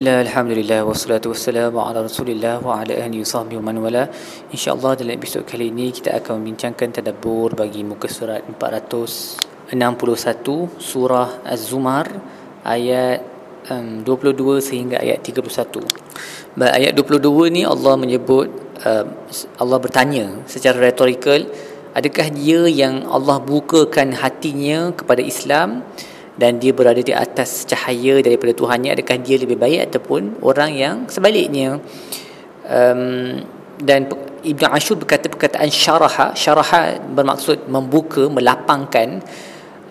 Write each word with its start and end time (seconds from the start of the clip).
Alhamdulillah 0.00 0.80
wassalatu 0.88 1.28
wassalamu 1.36 1.76
ala 1.84 2.00
Rasulillah 2.00 2.56
wa 2.64 2.80
ala 2.80 2.96
ahli 3.04 3.20
sahbihi 3.20 3.60
wa 3.60 3.68
man 3.68 3.84
wala. 3.84 4.08
Insya-Allah 4.48 4.96
dalam 4.96 5.12
episod 5.12 5.44
kali 5.44 5.68
ini 5.68 5.92
kita 5.92 6.16
akan 6.16 6.40
membincangkan 6.40 6.88
tadabbur 6.88 7.52
bagi 7.52 7.84
muka 7.84 8.08
surat 8.08 8.40
461 8.48 9.76
surah 10.80 11.44
Az-Zumar 11.44 12.08
ayat 12.64 13.20
um, 13.68 14.00
22 14.00 14.64
sehingga 14.64 15.04
ayat 15.04 15.20
31. 15.20 15.84
Baik 16.56 16.72
ayat 16.80 16.92
22 16.96 17.52
ni 17.52 17.68
Allah 17.68 18.00
menyebut 18.00 18.48
uh, 18.80 19.04
Allah 19.60 19.78
bertanya 19.84 20.48
secara 20.48 20.80
retorikal 20.80 21.44
adakah 21.92 22.32
dia 22.32 22.64
yang 22.72 23.04
Allah 23.04 23.36
bukakan 23.36 24.16
hatinya 24.16 24.96
kepada 24.96 25.20
Islam 25.20 25.84
dan 26.40 26.56
dia 26.56 26.72
berada 26.72 27.04
di 27.04 27.12
atas 27.12 27.68
cahaya 27.68 28.24
daripada 28.24 28.56
Tuhannya 28.56 28.96
adakah 28.96 29.20
dia 29.20 29.36
lebih 29.36 29.60
baik 29.60 29.92
ataupun 29.92 30.40
orang 30.40 30.72
yang 30.72 30.96
sebaliknya? 31.12 31.76
Um, 32.64 33.44
dan 33.76 34.08
Ibn 34.40 34.64
Ashur 34.72 34.96
berkata 34.96 35.28
perkataan 35.28 35.68
syaraha 35.68 36.32
syaraha 36.32 36.96
bermaksud 36.96 37.68
membuka 37.68 38.24
melapangkan 38.32 39.20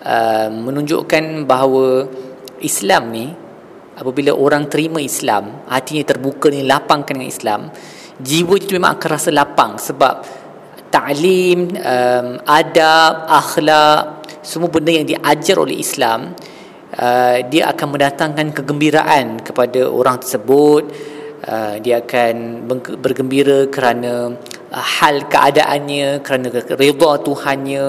uh, 0.02 0.50
menunjukkan 0.50 1.46
bahawa 1.46 2.10
Islam 2.58 3.02
ni 3.14 3.26
apabila 3.94 4.34
orang 4.34 4.66
terima 4.66 4.98
Islam 4.98 5.66
hatinya 5.70 6.02
terbuka 6.02 6.50
ni 6.50 6.66
lapangkan 6.66 7.14
dengan 7.14 7.30
Islam 7.30 7.60
jiwa 8.18 8.54
itu 8.58 8.74
memang 8.74 8.98
akan 8.98 9.08
rasa 9.10 9.30
lapang 9.30 9.78
sebab 9.78 10.14
ta'lim 10.90 11.78
um, 11.78 12.28
adab 12.42 13.30
akhlak 13.30 14.19
semua 14.40 14.72
benda 14.72 14.92
yang 14.92 15.06
diajar 15.06 15.56
oleh 15.60 15.80
Islam 15.80 16.32
uh, 16.96 17.38
dia 17.46 17.70
akan 17.70 17.86
mendatangkan 17.96 18.46
kegembiraan 18.56 19.40
kepada 19.44 19.86
orang 19.86 20.18
tersebut. 20.18 20.84
Uh, 21.40 21.80
dia 21.80 22.04
akan 22.04 22.68
bergembira 23.00 23.64
kerana 23.72 24.36
uh, 24.68 24.86
hal 25.00 25.24
keadaannya 25.24 26.20
kerana 26.20 26.52
redha 26.52 27.12
Tuhannya. 27.20 27.88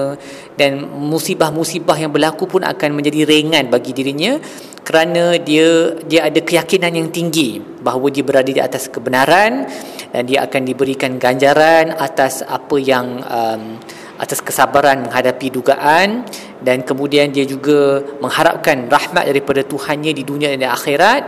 Dan 0.56 0.88
musibah-musibah 0.88 1.96
yang 2.00 2.12
berlaku 2.12 2.48
pun 2.48 2.62
akan 2.64 2.90
menjadi 2.96 3.28
ringan 3.28 3.68
bagi 3.68 3.92
dirinya 3.92 4.40
kerana 4.82 5.38
dia 5.38 5.94
dia 6.02 6.26
ada 6.26 6.42
keyakinan 6.42 6.90
yang 6.90 7.08
tinggi 7.14 7.62
bahawa 7.62 8.10
dia 8.10 8.26
berada 8.26 8.50
di 8.50 8.58
atas 8.58 8.90
kebenaran 8.90 9.70
dan 10.10 10.22
dia 10.26 10.42
akan 10.42 10.62
diberikan 10.66 11.22
ganjaran 11.22 11.94
atas 11.94 12.42
apa 12.42 12.76
yang 12.82 13.22
um, 13.22 13.78
atas 14.22 14.38
kesabaran 14.38 15.02
menghadapi 15.02 15.50
dugaan 15.50 16.22
dan 16.62 16.86
kemudian 16.86 17.34
dia 17.34 17.42
juga 17.42 18.06
mengharapkan 18.22 18.86
rahmat 18.86 19.26
daripada 19.26 19.66
Tuhannya 19.66 20.14
di 20.14 20.22
dunia 20.22 20.54
dan 20.54 20.62
di 20.62 20.68
akhirat 20.70 21.22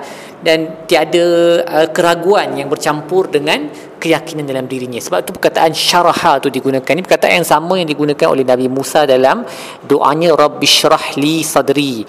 dan 0.47 0.87
tiada 0.87 1.27
uh, 1.67 1.89
keraguan 1.91 2.55
yang 2.55 2.71
bercampur 2.71 3.27
dengan 3.27 3.67
keyakinan 3.99 4.47
dalam 4.47 4.71
dirinya. 4.71 5.03
Sebab 5.03 5.27
itu 5.27 5.35
perkataan 5.35 5.75
syaraha 5.75 6.39
itu 6.39 6.55
digunakan. 6.55 6.87
Ini 6.87 7.03
perkataan 7.03 7.43
yang 7.43 7.49
sama 7.49 7.75
yang 7.83 7.91
digunakan 7.91 8.31
oleh 8.31 8.47
Nabi 8.47 8.71
Musa 8.71 9.03
dalam 9.11 9.43
doanya 9.83 10.31
Rabbi 10.39 10.69
syrah 10.69 11.19
li 11.19 11.43
sadri 11.43 12.07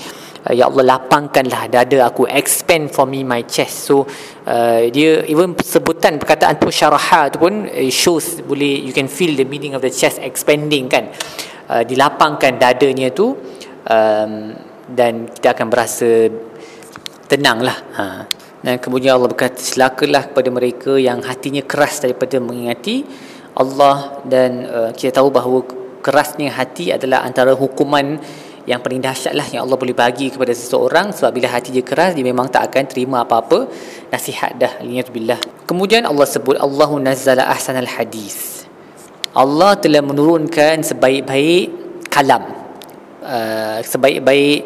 ya 0.54 0.70
Allah 0.70 0.98
lapangkanlah 0.98 1.66
dada 1.74 2.06
aku 2.06 2.30
expand 2.30 2.94
for 2.94 3.10
me 3.10 3.26
my 3.26 3.42
chest. 3.50 3.90
So 3.90 4.06
uh, 4.46 4.86
dia 4.94 5.26
even 5.26 5.58
sebutan 5.58 6.22
perkataan 6.22 6.62
tu 6.62 6.70
syaraha 6.70 7.34
tu 7.34 7.42
pun 7.42 7.66
uh, 7.66 7.90
shows 7.90 8.46
boleh 8.46 8.86
you 8.86 8.94
can 8.94 9.10
feel 9.10 9.34
the 9.34 9.48
meaning 9.48 9.74
of 9.74 9.82
the 9.82 9.90
chest 9.90 10.22
expanding 10.22 10.86
kan. 10.86 11.10
Uh, 11.66 11.82
dilapangkan 11.82 12.62
dadanya 12.62 13.10
tu 13.10 13.34
um, 13.90 14.34
dan 14.86 15.34
kita 15.34 15.58
akan 15.58 15.66
berasa 15.66 16.30
tenang 17.26 17.66
lah 17.66 17.78
ha. 17.98 18.06
dan 18.62 18.78
kemudian 18.78 19.18
Allah 19.18 19.34
berkata 19.34 19.58
selakalah 19.58 20.30
kepada 20.30 20.54
mereka 20.54 20.94
yang 21.02 21.26
hatinya 21.26 21.66
keras 21.66 22.06
daripada 22.06 22.38
mengingati 22.38 23.02
Allah. 23.58 24.22
Dan 24.22 24.52
uh, 24.70 24.92
kita 24.94 25.18
tahu 25.22 25.34
bahawa 25.34 25.66
kerasnya 26.06 26.54
hati 26.54 26.94
adalah 26.94 27.26
antara 27.26 27.58
hukuman 27.58 28.22
yang 28.66 28.82
paling 28.82 29.02
dahsyat 29.02 29.34
lah 29.38 29.46
yang 29.54 29.70
Allah 29.70 29.78
boleh 29.78 29.94
bagi 29.94 30.34
kepada 30.34 30.50
seseorang 30.50 31.14
sebab 31.14 31.32
bila 31.34 31.48
hati 31.54 31.70
dia 31.70 31.86
keras 31.86 32.18
dia 32.18 32.26
memang 32.26 32.50
tak 32.50 32.74
akan 32.74 32.84
terima 32.90 33.22
apa-apa 33.22 33.70
nasihat 34.10 34.58
dah. 34.58 34.82
Billah. 34.82 35.38
kemudian 35.70 36.04
Allah 36.10 36.26
sebut 36.26 36.58
Allahu 36.58 36.98
nazzala 36.98 37.46
ahsanal 37.46 37.88
hadis. 37.88 38.66
Allah 39.36 39.78
telah 39.78 40.02
menurunkan 40.02 40.82
sebaik-baik 40.82 41.68
kalam 42.10 42.66
uh, 43.26 43.80
sebaik-baik 43.82 44.60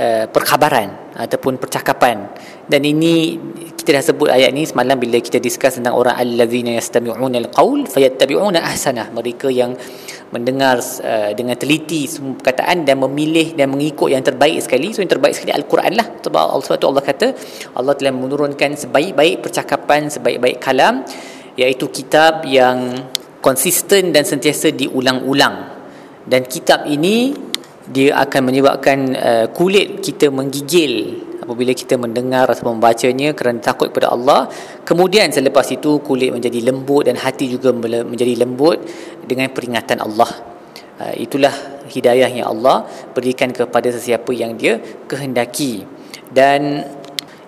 uh, 0.00 0.24
perkhabaran 0.28 1.14
ataupun 1.14 1.60
percakapan. 1.60 2.26
Dan 2.64 2.80
ini 2.82 3.36
kita 3.76 4.00
dah 4.00 4.02
sebut 4.02 4.28
ayat 4.32 4.50
ni 4.56 4.64
semalam 4.64 4.96
bila 4.96 5.20
kita 5.20 5.36
discuss 5.36 5.76
tentang 5.76 5.94
orang 5.94 6.16
allazina 6.16 6.72
yastami'una 6.74 7.38
alqaul 7.44 7.84
fayattabi'una 7.84 8.64
ahsanah. 8.64 9.12
Mereka 9.12 9.52
yang 9.52 9.76
mendengar 10.34 10.82
uh, 10.82 11.30
dengan 11.30 11.54
teliti 11.54 12.10
semua 12.10 12.34
perkataan 12.34 12.82
dan 12.82 12.98
memilih 12.98 13.54
dan 13.54 13.70
mengikut 13.70 14.10
yang 14.10 14.26
terbaik 14.26 14.58
sekali. 14.58 14.90
So 14.90 14.98
yang 14.98 15.14
terbaik 15.14 15.38
sekali 15.38 15.54
al-Quran 15.54 15.94
lah. 15.94 16.06
Sebab 16.18 16.40
Allah 16.50 16.64
SWT 16.66 16.90
Allah 16.90 17.04
kata 17.06 17.26
Allah 17.78 17.94
telah 17.94 18.10
menurunkan 18.10 18.74
sebaik-baik 18.74 19.46
percakapan 19.46 20.10
sebaik-baik 20.10 20.58
kalam 20.58 21.06
iaitu 21.54 21.86
kitab 21.94 22.42
yang 22.50 22.98
konsisten 23.38 24.10
dan 24.10 24.26
sentiasa 24.26 24.74
diulang-ulang. 24.74 25.70
Dan 26.26 26.42
kitab 26.50 26.90
ini 26.90 27.30
dia 27.84 28.16
akan 28.18 28.42
menyebabkan 28.50 28.98
uh, 29.14 29.46
kulit 29.54 30.02
kita 30.02 30.32
menggigil 30.34 31.22
apabila 31.44 31.76
kita 31.76 32.00
mendengar 32.00 32.48
atau 32.48 32.72
membacanya 32.72 33.36
kerana 33.36 33.60
takut 33.60 33.92
kepada 33.92 34.16
Allah. 34.16 34.48
Kemudian 34.88 35.28
selepas 35.28 35.68
itu 35.68 36.00
kulit 36.00 36.32
menjadi 36.32 36.64
lembut 36.64 37.04
dan 37.04 37.20
hati 37.20 37.52
juga 37.52 37.76
menjadi 37.76 38.40
lembut 38.40 38.80
dengan 39.26 39.50
peringatan 39.50 40.00
Allah. 40.00 40.30
Uh, 40.94 41.14
itulah 41.18 41.50
hidayah 41.90 42.30
yang 42.30 42.46
Allah 42.46 42.86
berikan 43.12 43.50
kepada 43.50 43.90
sesiapa 43.90 44.30
yang 44.30 44.54
dia 44.54 44.78
kehendaki. 45.10 45.82
Dan 46.30 46.86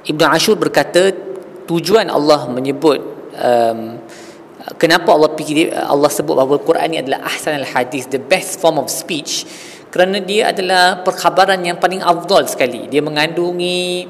Ibn 0.07 0.23
Ashur 0.35 0.59
berkata 0.59 1.15
tujuan 1.67 2.11
Allah 2.11 2.47
menyebut 2.51 2.99
um, 3.35 3.99
kenapa 4.79 5.15
Allah 5.15 5.31
fikir 5.35 5.75
Allah 5.75 6.11
sebut 6.11 6.35
bahawa 6.35 6.59
Al-Quran 6.59 6.87
ini 6.95 6.99
adalah 7.03 7.27
ahsan 7.27 7.59
al-hadis 7.63 8.07
the 8.11 8.23
best 8.23 8.59
form 8.63 8.79
of 8.79 8.91
speech 8.91 9.47
kerana 9.91 10.19
dia 10.21 10.51
adalah 10.51 11.01
perkhabaran 11.07 11.63
yang 11.63 11.81
paling 11.81 12.03
afdal 12.05 12.45
sekali. 12.45 12.85
Dia 12.91 13.01
mengandungi 13.01 14.05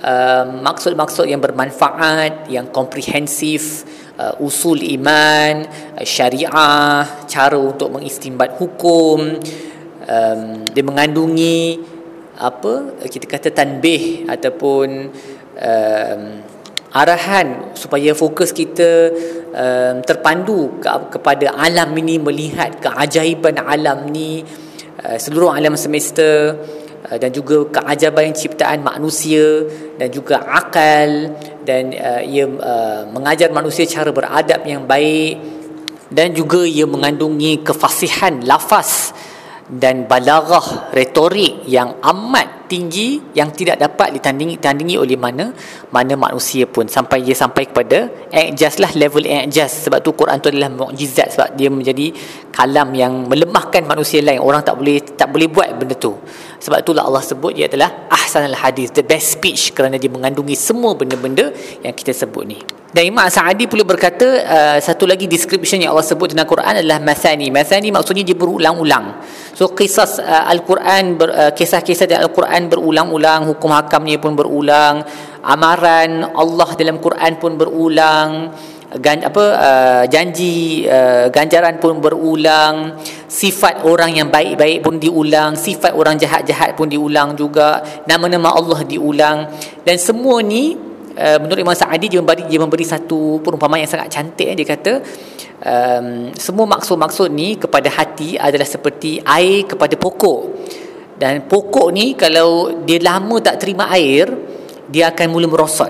uh, 0.00 0.44
maksud-maksud 0.62 1.28
yang 1.28 1.40
bermanfaat 1.40 2.50
yang 2.52 2.68
komprehensif 2.72 3.86
uh, 4.18 4.36
usul 4.42 4.80
iman 4.98 5.64
uh, 5.96 6.04
syariah 6.06 7.04
cara 7.26 7.58
untuk 7.58 7.92
mengistimbat 7.92 8.56
hukum 8.60 9.40
um, 10.04 10.40
dia 10.68 10.84
mengandungi 10.84 11.80
apa 12.36 13.00
kita 13.08 13.24
kata 13.24 13.48
tanbih 13.52 14.28
ataupun 14.28 14.88
um, 15.56 16.22
arahan 16.92 17.72
supaya 17.72 18.12
fokus 18.12 18.52
kita 18.52 19.12
um, 19.52 20.04
terpandu 20.04 20.80
ke, 20.80 20.88
kepada 21.16 21.56
alam 21.56 21.92
ini 21.96 22.20
melihat 22.20 22.76
keajaiban 22.80 23.56
alam 23.60 24.08
ni 24.12 24.44
Uh, 24.96 25.20
seluruh 25.20 25.52
alam 25.52 25.76
semesta 25.76 26.56
uh, 27.06 27.18
dan 27.18 27.30
juga 27.30 27.66
keajaban 27.70 28.34
ciptaan 28.34 28.82
manusia 28.82 29.64
dan 29.96 30.10
juga 30.10 30.42
akal 30.42 31.34
dan 31.62 31.94
uh, 31.94 32.22
ia 32.22 32.46
uh, 32.46 33.02
mengajar 33.10 33.50
manusia 33.54 33.86
cara 33.86 34.10
beradab 34.10 34.62
yang 34.66 34.84
baik 34.84 35.38
dan 36.10 36.30
juga 36.34 36.62
ia 36.62 36.86
mengandungi 36.86 37.66
kefasihan 37.66 38.42
lafaz 38.46 39.10
dan 39.66 40.06
balaghah 40.06 40.94
retorik 40.94 41.66
yang 41.66 41.98
amat 41.98 42.65
tinggi 42.66 43.22
yang 43.32 43.54
tidak 43.54 43.80
dapat 43.80 44.18
ditandingi 44.18 44.60
tandingi 44.60 44.98
oleh 45.00 45.14
mana? 45.14 45.54
Mana 45.94 46.14
manusia 46.18 46.66
pun. 46.66 46.86
Sampai 46.86 47.22
dia 47.22 47.34
sampai 47.34 47.70
kepada 47.70 48.10
ijaz 48.30 48.82
lah 48.82 48.90
level 48.92 49.24
ijaz 49.24 49.86
sebab 49.86 50.02
tu 50.04 50.12
Quran 50.12 50.38
tu 50.42 50.50
adalah 50.52 50.68
mukjizat. 50.68 51.38
Sebab 51.38 51.48
dia 51.54 51.72
menjadi 51.72 52.12
kalam 52.52 52.92
yang 52.92 53.30
melemahkan 53.30 53.86
manusia 53.86 54.20
lain. 54.20 54.42
Orang 54.42 54.60
tak 54.66 54.76
boleh 54.76 55.00
tak 55.02 55.32
boleh 55.32 55.48
buat 55.48 55.72
benda 55.78 55.96
tu. 55.96 56.18
Sebab 56.60 56.82
itulah 56.82 57.06
Allah 57.06 57.22
sebut 57.22 57.52
dia 57.54 57.70
adalah 57.70 58.10
ahsanul 58.10 58.58
hadis. 58.58 58.90
The 58.92 59.06
best 59.06 59.38
speech 59.38 59.72
kerana 59.72 59.96
dia 59.96 60.10
mengandungi 60.10 60.58
semua 60.58 60.98
benda-benda 60.98 61.54
yang 61.80 61.94
kita 61.94 62.10
sebut 62.10 62.44
ni. 62.44 62.58
Dan 62.96 63.12
Imam 63.12 63.28
Sa'adi 63.28 63.68
pula 63.68 63.84
berkata 63.84 64.24
uh, 64.24 64.78
satu 64.80 65.04
lagi 65.04 65.28
description 65.28 65.84
yang 65.84 65.92
Allah 65.92 66.06
sebut 66.06 66.32
dalam 66.32 66.48
Quran 66.48 66.80
adalah 66.80 66.96
masani. 66.96 67.52
Masani 67.52 67.92
maksudnya 67.92 68.24
dia 68.24 68.32
berulang-ulang. 68.32 69.20
So 69.52 69.68
kisah 69.76 70.08
uh, 70.24 70.48
Al-Quran 70.48 71.20
ber, 71.20 71.28
uh, 71.28 71.52
kisah-kisah 71.52 72.08
dalam 72.08 72.32
Al-Quran 72.32 72.55
berulang-ulang, 72.72 73.52
hukum 73.52 73.68
hakamnya 73.76 74.16
pun 74.16 74.32
berulang, 74.32 75.04
amaran 75.44 76.32
Allah 76.32 76.68
dalam 76.72 76.96
Quran 76.96 77.32
pun 77.36 77.60
berulang, 77.60 78.56
gan, 78.96 79.20
apa 79.20 79.44
uh, 79.52 80.04
janji 80.08 80.88
uh, 80.88 81.28
ganjaran 81.28 81.76
pun 81.76 82.00
berulang, 82.00 82.96
sifat 83.28 83.84
orang 83.84 84.16
yang 84.16 84.28
baik-baik 84.32 84.80
pun 84.80 84.96
diulang, 84.96 85.52
sifat 85.54 85.92
orang 85.92 86.16
jahat-jahat 86.16 86.72
pun 86.72 86.88
diulang 86.88 87.36
juga, 87.36 87.84
nama-nama 88.08 88.56
Allah 88.56 88.80
diulang. 88.88 89.52
Dan 89.84 90.00
semua 90.00 90.40
ni 90.40 90.86
uh, 91.16 91.38
menurut 91.40 91.60
Imam 91.60 91.76
Sa'adi 91.76 92.06
dia 92.12 92.20
memberi 92.20 92.44
dia 92.46 92.60
memberi 92.60 92.84
satu 92.84 93.40
perumpamaan 93.40 93.82
yang 93.82 93.90
sangat 93.90 94.12
cantik 94.12 94.52
dia 94.52 94.66
kata 94.68 94.92
um, 95.64 96.30
semua 96.36 96.66
maksud-maksud 96.76 97.32
ni 97.32 97.56
kepada 97.56 97.88
hati 97.88 98.36
adalah 98.36 98.68
seperti 98.68 99.20
air 99.24 99.64
kepada 99.64 99.96
pokok 99.96 100.40
dan 101.16 101.48
pokok 101.48 101.88
ni 101.96 102.12
kalau 102.12 102.84
dia 102.84 103.00
lama 103.00 103.40
tak 103.40 103.56
terima 103.56 103.88
air 103.88 104.28
dia 104.86 105.10
akan 105.10 105.26
mula 105.32 105.48
merosot. 105.48 105.88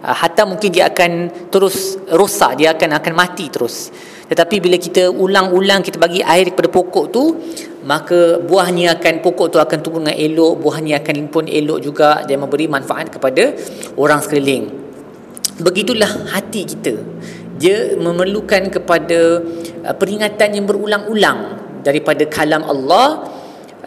Uh, 0.00 0.16
hatta 0.16 0.48
mungkin 0.48 0.72
dia 0.72 0.88
akan 0.88 1.28
terus 1.52 2.00
rosak 2.08 2.56
dia 2.56 2.72
akan 2.72 2.96
akan 2.96 3.12
mati 3.12 3.50
terus. 3.50 3.90
Tetapi 4.30 4.62
bila 4.62 4.78
kita 4.78 5.10
ulang-ulang 5.10 5.82
kita 5.82 5.98
bagi 5.98 6.22
air 6.22 6.54
kepada 6.54 6.70
pokok 6.70 7.06
tu 7.10 7.34
maka 7.82 8.38
buahnya 8.38 8.94
akan 8.96 9.14
pokok 9.26 9.46
tu 9.50 9.58
akan 9.58 9.78
tumbuh 9.82 10.06
dengan 10.06 10.14
elok 10.14 10.62
buahnya 10.62 11.02
akan 11.02 11.14
pun 11.26 11.44
elok 11.50 11.78
juga 11.82 12.22
dan 12.22 12.38
memberi 12.38 12.70
manfaat 12.70 13.10
kepada 13.10 13.58
orang 13.98 14.22
sekeliling. 14.22 14.70
Begitulah 15.60 16.30
hati 16.30 16.62
kita. 16.64 16.94
Dia 17.60 17.98
memerlukan 17.98 18.70
kepada 18.70 19.42
uh, 19.82 19.94
peringatan 19.98 20.48
yang 20.56 20.64
berulang-ulang 20.64 21.58
daripada 21.82 22.24
kalam 22.30 22.64
Allah 22.64 23.39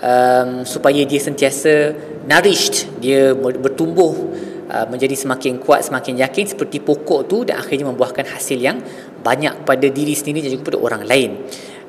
um, 0.04 0.68
supaya 0.68 1.02
dia 1.08 1.22
sentiasa 1.24 1.96
nourished 2.28 2.92
dia 3.00 3.32
bertumbuh 3.36 4.36
uh, 4.68 4.86
menjadi 4.92 5.16
semakin 5.16 5.64
kuat 5.64 5.88
semakin 5.88 6.20
yakin 6.20 6.46
seperti 6.52 6.84
pokok 6.84 7.26
tu 7.26 7.48
dan 7.48 7.64
akhirnya 7.64 7.88
membuahkan 7.88 8.28
hasil 8.28 8.60
yang 8.60 8.84
banyak 9.24 9.64
pada 9.64 9.88
diri 9.88 10.12
sendiri 10.12 10.44
dan 10.44 10.60
juga 10.60 10.76
pada 10.76 10.80
orang 10.84 11.04
lain. 11.08 11.32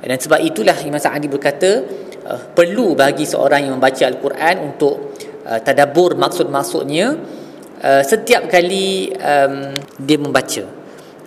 Dan 0.04 0.20
sebab 0.20 0.36
itulah 0.44 0.76
Imam 0.84 1.00
Sa'adi 1.00 1.26
berkata 1.26 1.82
uh, 2.28 2.40
perlu 2.54 2.94
bagi 2.94 3.26
seorang 3.26 3.66
yang 3.66 3.74
membaca 3.80 4.04
Al-Quran 4.04 4.54
untuk 4.62 5.16
uh, 5.48 5.58
tadabur 5.64 6.14
maksud-maksudnya 6.14 7.06
uh, 7.82 8.02
setiap 8.04 8.46
kali 8.46 9.10
um, 9.16 9.72
dia 9.98 10.18
membaca 10.20 10.83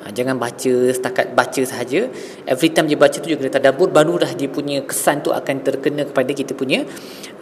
uh, 0.08 0.12
jangan 0.16 0.40
baca 0.40 0.74
setakat 0.96 1.36
baca 1.36 1.62
sahaja. 1.68 2.08
Every 2.48 2.72
time 2.72 2.88
dia 2.88 2.96
baca 2.96 3.20
tu 3.20 3.28
juga 3.28 3.44
kena 3.44 3.52
tadabur 3.60 3.92
barulah 3.92 4.32
dia 4.32 4.48
punya 4.48 4.80
kesan 4.88 5.20
tu 5.20 5.36
akan 5.36 5.56
terkena 5.60 6.08
kepada 6.08 6.32
kita 6.32 6.56
punya 6.56 6.88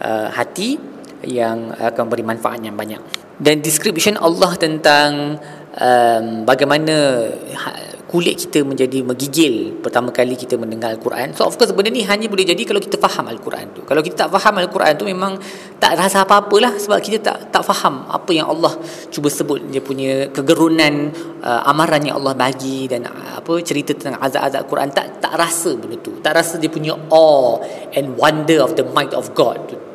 uh, 0.02 0.28
hati 0.34 0.76
yang 1.22 1.70
akan 1.70 2.04
beri 2.10 2.26
manfaat 2.26 2.58
yang 2.60 2.74
banyak. 2.74 3.00
Dan 3.38 3.60
description 3.60 4.16
Allah 4.18 4.56
tentang 4.56 5.36
um, 5.76 6.26
bagaimana 6.48 7.28
ha, 7.32 7.70
kulit 8.06 8.38
kita 8.38 8.62
menjadi 8.62 9.02
menggigil 9.02 9.82
pertama 9.82 10.14
kali 10.14 10.38
kita 10.38 10.54
mendengar 10.54 10.94
Al-Quran. 10.94 11.34
So 11.34 11.46
of 11.46 11.58
course 11.58 11.74
benda 11.74 11.90
ni 11.90 12.06
hanya 12.06 12.30
boleh 12.30 12.46
jadi 12.46 12.62
kalau 12.62 12.78
kita 12.78 12.96
faham 13.02 13.26
Al-Quran 13.26 13.74
tu. 13.74 13.82
Kalau 13.82 14.00
kita 14.02 14.26
tak 14.26 14.30
faham 14.30 14.62
Al-Quran 14.62 14.92
tu 14.94 15.04
memang 15.10 15.34
tak 15.82 15.98
rasa 15.98 16.22
apa-apalah 16.22 16.78
sebab 16.78 16.98
kita 17.02 17.18
tak 17.18 17.36
tak 17.50 17.62
faham 17.66 18.06
apa 18.06 18.30
yang 18.30 18.46
Allah 18.46 18.78
cuba 19.10 19.26
sebut 19.26 19.58
dia 19.74 19.82
punya 19.82 20.30
kegerunan 20.30 21.10
uh, 21.42 21.66
amaran 21.66 22.02
yang 22.06 22.22
Allah 22.22 22.34
bagi 22.38 22.86
dan 22.86 23.10
uh, 23.10 23.42
apa 23.42 23.58
cerita 23.66 23.90
tentang 23.92 24.22
azab-azab 24.22 24.62
Quran 24.70 24.88
tak 24.94 25.18
tak 25.18 25.34
rasa 25.34 25.74
benda 25.74 25.98
tu. 25.98 26.14
Tak 26.22 26.32
rasa 26.38 26.62
dia 26.62 26.70
punya 26.70 26.94
awe 27.10 27.58
and 27.98 28.14
wonder 28.14 28.62
of 28.62 28.78
the 28.78 28.86
might 28.94 29.10
of 29.14 29.34
God 29.34 29.58
tu 29.66 29.85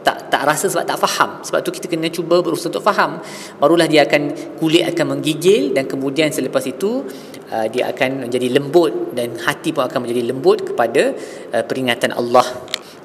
tak 0.42 0.58
rasa 0.58 0.66
sebab 0.74 0.90
tak 0.90 0.98
faham 0.98 1.30
sebab 1.46 1.62
tu 1.62 1.70
kita 1.70 1.86
kena 1.86 2.10
cuba 2.10 2.42
berusaha 2.42 2.74
untuk 2.74 2.82
faham 2.82 3.22
barulah 3.62 3.86
dia 3.86 4.10
akan 4.10 4.58
kulit 4.58 4.90
akan 4.90 5.06
menggigil 5.14 5.70
dan 5.78 5.86
kemudian 5.86 6.34
selepas 6.34 6.66
itu 6.66 7.06
uh, 7.54 7.68
dia 7.70 7.94
akan 7.94 8.26
menjadi 8.26 8.48
lembut 8.58 9.14
dan 9.14 9.38
hati 9.38 9.70
pun 9.70 9.86
akan 9.86 10.00
menjadi 10.02 10.34
lembut 10.34 10.74
kepada 10.74 11.14
uh, 11.54 11.62
peringatan 11.62 12.18
Allah. 12.18 12.48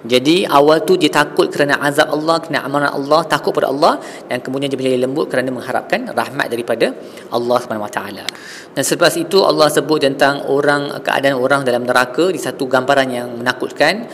Jadi 0.07 0.47
awal 0.47 0.87
tu 0.87 0.95
dia 0.95 1.11
takut 1.11 1.51
kerana 1.51 1.83
azab 1.83 2.15
Allah, 2.15 2.39
kerana 2.39 2.63
amanah 2.63 2.91
Allah, 2.95 3.27
takut 3.27 3.51
pada 3.51 3.67
Allah 3.75 3.99
dan 4.31 4.39
kemudian 4.39 4.71
dia 4.71 4.79
menjadi 4.79 5.03
lembut 5.03 5.27
kerana 5.27 5.51
mengharapkan 5.51 6.15
rahmat 6.15 6.47
daripada 6.47 6.95
Allah 7.35 7.59
Taala. 7.91 8.25
Dan 8.71 8.83
selepas 8.87 9.13
itu 9.19 9.43
Allah 9.43 9.67
sebut 9.67 9.99
tentang 9.99 10.47
orang 10.47 11.03
keadaan 11.03 11.37
orang 11.43 11.67
dalam 11.67 11.83
neraka 11.83 12.31
di 12.31 12.39
satu 12.39 12.71
gambaran 12.71 13.09
yang 13.11 13.29
menakutkan 13.35 14.07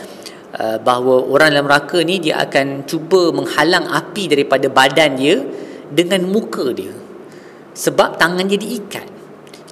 uh, 0.57 0.77
bahawa 0.81 1.25
orang 1.29 1.53
dalam 1.53 1.65
neraka 1.69 2.01
ni 2.01 2.21
dia 2.21 2.41
akan 2.41 2.85
cuba 2.85 3.33
menghalang 3.33 3.89
api 3.89 4.29
daripada 4.29 4.69
badan 4.69 5.17
dia 5.17 5.41
dengan 5.89 6.25
muka 6.25 6.73
dia. 6.73 6.93
Sebab 7.73 8.21
tangan 8.21 8.45
dia 8.45 8.61
diikat 8.61 9.13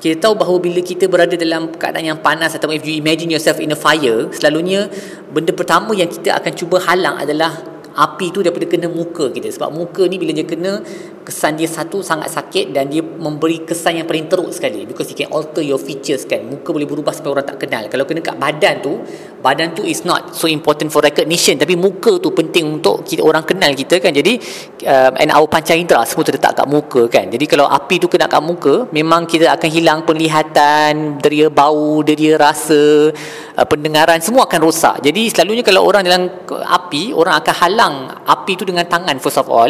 kita 0.01 0.17
tahu 0.17 0.33
bahawa 0.33 0.57
bila 0.57 0.81
kita 0.81 1.05
berada 1.05 1.37
dalam 1.37 1.69
keadaan 1.77 2.17
yang 2.17 2.19
panas 2.25 2.57
atau 2.57 2.73
if 2.73 2.81
you 2.81 2.97
imagine 2.97 3.29
yourself 3.29 3.61
in 3.61 3.69
a 3.69 3.77
fire 3.77 4.33
selalunya 4.33 4.89
benda 5.29 5.53
pertama 5.53 5.93
yang 5.93 6.09
kita 6.09 6.41
akan 6.41 6.51
cuba 6.57 6.81
halang 6.81 7.21
adalah 7.21 7.53
api 7.93 8.33
tu 8.33 8.41
daripada 8.41 8.65
kena 8.65 8.89
muka 8.89 9.29
kita 9.29 9.53
sebab 9.53 9.69
muka 9.69 10.09
ni 10.09 10.17
bila 10.17 10.33
dia 10.33 10.47
kena 10.49 10.81
kesan 11.21 11.57
dia 11.57 11.69
satu 11.69 12.01
sangat 12.01 12.33
sakit 12.33 12.73
dan 12.73 12.89
dia 12.89 13.01
memberi 13.01 13.63
kesan 13.63 14.01
yang 14.01 14.07
paling 14.09 14.25
teruk 14.27 14.49
sekali. 14.51 14.83
Because 14.89 15.09
it 15.09 15.17
can 15.17 15.29
alter 15.29 15.61
your 15.61 15.77
features 15.77 16.25
kan. 16.25 16.41
Muka 16.45 16.73
boleh 16.73 16.89
berubah 16.89 17.13
sampai 17.13 17.31
orang 17.31 17.45
tak 17.45 17.57
kenal. 17.61 17.83
Kalau 17.87 18.03
kena 18.09 18.21
kat 18.25 18.35
badan 18.37 18.75
tu 18.81 18.93
badan 19.41 19.73
tu 19.73 19.81
is 19.81 20.05
not 20.05 20.37
so 20.37 20.45
important 20.45 20.93
for 20.93 21.01
recognition. 21.01 21.57
Tapi 21.57 21.73
muka 21.73 22.21
tu 22.21 22.29
penting 22.33 22.81
untuk 22.81 23.01
kita 23.05 23.21
orang 23.25 23.45
kenal 23.45 23.73
kita 23.73 23.97
kan. 23.97 24.13
Jadi 24.13 24.37
uh, 24.85 25.11
and 25.17 25.33
our 25.33 25.47
panca 25.49 25.73
indera 25.73 26.05
semua 26.05 26.25
terletak 26.25 26.57
kat 26.57 26.67
muka 26.69 27.07
kan. 27.09 27.29
Jadi 27.29 27.45
kalau 27.49 27.65
api 27.65 28.01
tu 28.01 28.07
kena 28.09 28.29
kat 28.29 28.41
muka 28.41 28.89
memang 28.93 29.25
kita 29.25 29.49
akan 29.53 29.69
hilang 29.69 29.99
penglihatan 30.05 31.17
deria 31.21 31.47
bau 31.49 32.01
deria 32.05 32.37
rasa 32.37 33.09
uh, 33.57 33.65
pendengaran 33.65 34.21
semua 34.21 34.45
akan 34.49 34.59
rosak. 34.61 35.01
Jadi 35.05 35.29
selalunya 35.29 35.65
kalau 35.65 35.85
orang 35.85 36.05
dalam 36.05 36.23
api 36.49 37.13
orang 37.13 37.37
akan 37.41 37.55
halang 37.65 37.95
api 38.25 38.51
tu 38.57 38.63
dengan 38.65 38.85
tangan 38.85 39.17
first 39.17 39.41
of 39.41 39.49
all 39.49 39.69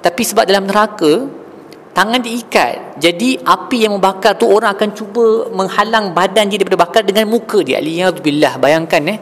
tapi 0.00 0.22
sebab 0.24 0.48
dalam 0.48 0.64
neraka 0.64 1.28
tangan 1.90 2.20
diikat. 2.22 3.02
Jadi 3.02 3.40
api 3.40 3.84
yang 3.84 3.98
membakar 3.98 4.38
tu 4.38 4.46
orang 4.48 4.72
akan 4.76 4.90
cuba 4.94 5.50
menghalang 5.52 6.12
badan 6.16 6.48
dia 6.48 6.56
daripada 6.60 6.80
bakar 6.86 7.02
dengan 7.04 7.26
muka 7.28 7.60
dia. 7.60 7.82
Aliyahzubillah 7.82 8.56
bayangkan 8.62 9.02
eh 9.16 9.18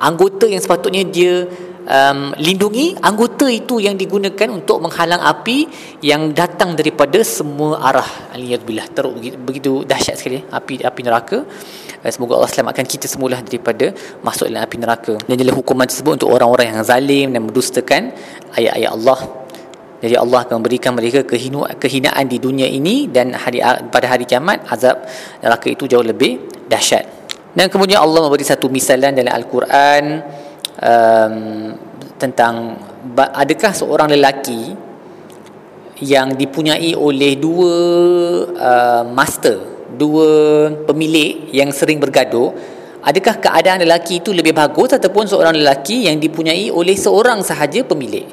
anggota 0.00 0.46
yang 0.48 0.60
sepatutnya 0.62 1.02
dia 1.08 1.44
um, 1.86 2.32
lindungi 2.36 2.96
anggota 3.00 3.46
itu 3.48 3.80
yang 3.80 3.96
digunakan 3.96 4.48
untuk 4.52 4.84
menghalang 4.84 5.20
api 5.20 5.66
yang 6.04 6.30
datang 6.36 6.76
daripada 6.76 7.18
semua 7.24 7.80
arah. 7.80 8.10
Aliyahzubillah 8.36 8.86
teruk 8.92 9.16
begitu, 9.40 9.82
dahsyat 9.88 10.14
sekali 10.20 10.38
eh, 10.40 10.44
api 10.46 10.84
api 10.84 11.00
neraka. 11.02 11.38
Semoga 12.00 12.40
Allah 12.40 12.48
selamatkan 12.48 12.88
kita 12.88 13.04
semualah 13.04 13.44
daripada 13.44 13.92
masuk 14.24 14.48
dalam 14.48 14.64
api 14.64 14.76
neraka. 14.80 15.14
Dan 15.20 15.36
adalah 15.36 15.52
hukuman 15.52 15.84
tersebut 15.84 16.16
untuk 16.16 16.32
orang-orang 16.32 16.72
yang 16.72 16.80
zalim 16.80 17.28
dan 17.28 17.44
mendustakan 17.44 18.16
ayat-ayat 18.56 18.88
Allah. 18.96 19.39
Jadi 20.00 20.16
Allah 20.16 20.48
akan 20.48 20.64
memberikan 20.64 20.96
mereka 20.96 21.20
kehinaan 21.76 22.24
di 22.24 22.40
dunia 22.40 22.64
ini 22.64 23.12
dan 23.12 23.36
hari 23.36 23.60
pada 23.92 24.06
hari 24.08 24.24
kiamat 24.24 24.64
azab 24.72 25.04
neraka 25.44 25.68
itu 25.68 25.84
jauh 25.84 26.04
lebih 26.04 26.40
dahsyat. 26.72 27.04
Dan 27.52 27.68
kemudian 27.68 28.00
Allah 28.00 28.24
memberi 28.24 28.46
satu 28.46 28.72
misalan 28.72 29.12
dalam 29.12 29.28
Al-Quran 29.28 30.04
um, 30.80 31.36
tentang 32.16 32.80
adakah 33.16 33.72
seorang 33.76 34.08
lelaki 34.08 34.72
yang 36.00 36.32
dipunyai 36.32 36.96
oleh 36.96 37.36
dua 37.36 37.74
uh, 38.56 39.04
master 39.04 39.84
dua 40.00 40.28
pemilik 40.88 41.52
yang 41.52 41.68
sering 41.74 42.00
bergaduh 42.00 42.54
adakah 43.04 43.36
keadaan 43.36 43.84
lelaki 43.84 44.24
itu 44.24 44.32
lebih 44.32 44.56
bagus 44.56 44.96
ataupun 44.96 45.28
seorang 45.28 45.52
lelaki 45.56 46.08
yang 46.08 46.16
dipunyai 46.16 46.72
oleh 46.72 46.96
seorang 46.96 47.44
sahaja 47.44 47.84
pemilik 47.84 48.24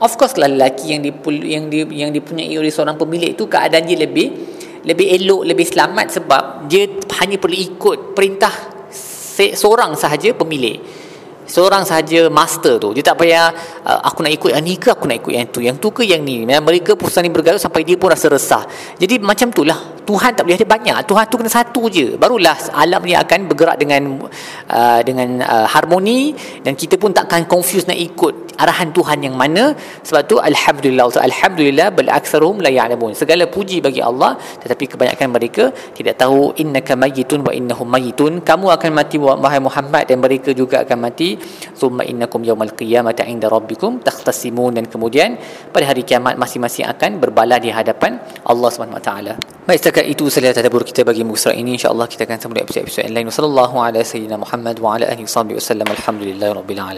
of 0.00 0.12
course 0.16 0.36
lah 0.36 0.48
lelaki 0.50 0.92
yang 0.96 1.00
dipul, 1.04 1.32
yang 1.32 1.68
di, 1.72 1.84
yang 1.96 2.10
dipunyai 2.12 2.52
oleh 2.56 2.72
seorang 2.72 2.96
pemilik 3.00 3.32
itu 3.32 3.48
keadaan 3.48 3.84
dia 3.84 3.98
lebih 3.98 4.28
lebih 4.86 5.06
elok 5.18 5.42
lebih 5.42 5.66
selamat 5.66 6.06
sebab 6.14 6.42
dia 6.70 6.86
hanya 7.18 7.36
perlu 7.42 7.58
ikut 7.58 8.14
perintah 8.14 8.54
seorang 9.36 9.98
sahaja 9.98 10.32
pemilik. 10.32 10.78
Seorang 11.46 11.86
sahaja 11.86 12.26
master 12.26 12.82
tu. 12.82 12.90
Dia 12.90 13.06
tak 13.06 13.22
payah 13.22 13.54
uh, 13.86 14.00
aku 14.02 14.26
nak 14.26 14.34
ikut 14.34 14.50
yang 14.50 14.66
ni 14.66 14.74
ke 14.82 14.90
aku 14.90 15.06
nak 15.06 15.22
ikut 15.22 15.30
yang 15.30 15.46
tu 15.46 15.60
yang 15.62 15.76
tu 15.78 15.94
ke 15.94 16.02
yang 16.02 16.22
ni. 16.26 16.42
Mereka 16.42 16.98
pun 16.98 17.06
saling 17.06 17.30
bergaduh 17.30 17.62
sampai 17.62 17.86
dia 17.86 17.94
pun 17.94 18.10
rasa 18.10 18.26
resah. 18.26 18.66
Jadi 18.98 19.22
macam 19.22 19.54
tu 19.54 19.62
lah 19.62 19.95
Tuhan 20.08 20.30
tak 20.36 20.44
boleh 20.46 20.58
ada 20.60 20.68
banyak. 20.74 20.96
Tuhan 21.10 21.24
tu 21.30 21.36
kena 21.40 21.50
satu 21.58 21.82
je. 21.96 22.06
Barulah 22.22 22.56
alam 22.82 23.02
ni 23.08 23.14
akan 23.24 23.40
bergerak 23.50 23.76
dengan 23.82 24.02
uh, 24.78 25.00
dengan 25.08 25.28
uh, 25.54 25.66
harmoni 25.74 26.20
dan 26.64 26.72
kita 26.82 26.94
pun 27.02 27.10
takkan 27.18 27.42
confuse 27.52 27.86
nak 27.90 27.98
ikut 28.08 28.34
arahan 28.62 28.90
Tuhan 28.96 29.18
yang 29.26 29.34
mana. 29.42 29.64
Sebab 30.08 30.22
tu 30.30 30.36
alhamdulillah 30.50 31.06
alhamdulillah 31.28 31.88
bal 31.98 32.10
aktsaruhum 32.18 32.62
la 32.66 32.70
ya'lamun. 32.78 33.12
Segala 33.22 33.44
puji 33.56 33.78
bagi 33.86 34.00
Allah 34.10 34.32
tetapi 34.62 34.84
kebanyakan 34.94 35.28
mereka 35.36 35.64
tidak 35.98 36.14
tahu 36.22 36.54
innaka 36.62 36.94
mayyitun 37.04 37.42
wa 37.48 37.52
innahum 37.58 37.88
mayyitun. 37.96 38.32
Kamu 38.50 38.66
akan 38.76 38.90
mati 39.00 39.16
wahai 39.18 39.60
Muhammad 39.68 40.04
dan 40.10 40.18
mereka 40.26 40.50
juga 40.60 40.86
akan 40.86 40.98
mati. 41.06 41.30
Summa 41.82 42.02
innakum 42.10 42.40
yaumal 42.48 42.72
qiyamati 42.78 43.26
inda 43.34 43.50
rabbikum 43.56 43.98
takhtasimun 44.08 44.78
dan 44.78 44.84
kemudian 44.92 45.30
pada 45.74 45.84
hari 45.90 46.02
kiamat 46.08 46.34
masing-masing 46.42 46.86
akan 46.94 47.10
berbala 47.22 47.58
di 47.58 47.70
hadapan 47.78 48.22
Allah 48.46 48.70
taala. 49.08 49.34
Baik 49.66 49.80
setakat 49.96 50.12
itu 50.12 50.28
sahaja 50.28 50.60
tadabbur 50.60 50.84
kita 50.84 51.08
bagi 51.08 51.24
muka 51.24 51.48
surat 51.48 51.56
ini 51.56 51.80
insyaallah 51.80 52.04
kita 52.04 52.28
akan 52.28 52.36
sambung 52.36 52.60
episod-episod 52.60 53.08
lain. 53.08 53.32
Wassallallahu 53.32 53.80
ala 53.80 54.04
sayyidina 54.04 54.36
Muhammad 54.36 54.76
wa 54.76 54.92
ala 54.92 55.08
alihi 55.08 55.24
wasallam. 55.24 55.88
Alhamdulillahirabbil. 55.88 56.92